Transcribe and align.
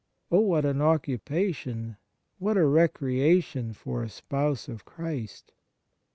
Oh, 0.31 0.39
what 0.39 0.65
an 0.65 0.81
occupation! 0.81 1.95
What 2.39 2.57
a 2.57 2.65
recreation 2.65 3.71
for 3.73 4.01
a 4.01 4.09
spouse 4.09 4.67
of 4.67 4.83
Christ 4.83 5.53